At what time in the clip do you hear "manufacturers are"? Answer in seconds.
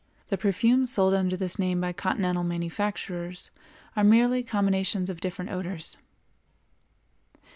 2.43-4.03